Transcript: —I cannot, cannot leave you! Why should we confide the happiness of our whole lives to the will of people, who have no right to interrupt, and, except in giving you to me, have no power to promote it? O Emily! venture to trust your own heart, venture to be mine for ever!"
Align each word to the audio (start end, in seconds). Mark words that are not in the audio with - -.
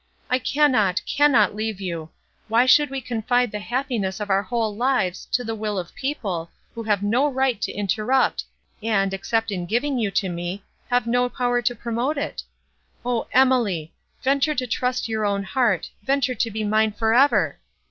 —I 0.31 0.39
cannot, 0.39 0.99
cannot 1.05 1.53
leave 1.53 1.79
you! 1.79 2.09
Why 2.47 2.65
should 2.65 2.89
we 2.89 3.01
confide 3.01 3.51
the 3.51 3.59
happiness 3.59 4.19
of 4.19 4.31
our 4.31 4.41
whole 4.41 4.75
lives 4.75 5.27
to 5.31 5.43
the 5.43 5.53
will 5.53 5.77
of 5.77 5.93
people, 5.93 6.49
who 6.73 6.81
have 6.81 7.03
no 7.03 7.27
right 7.29 7.61
to 7.61 7.71
interrupt, 7.71 8.43
and, 8.81 9.13
except 9.13 9.51
in 9.51 9.67
giving 9.67 9.99
you 9.99 10.09
to 10.09 10.27
me, 10.27 10.63
have 10.89 11.05
no 11.05 11.29
power 11.29 11.61
to 11.61 11.75
promote 11.75 12.17
it? 12.17 12.41
O 13.05 13.27
Emily! 13.31 13.93
venture 14.23 14.55
to 14.55 14.65
trust 14.65 15.07
your 15.07 15.23
own 15.23 15.43
heart, 15.43 15.91
venture 16.01 16.33
to 16.33 16.49
be 16.49 16.63
mine 16.63 16.93
for 16.93 17.13
ever!" 17.13 17.59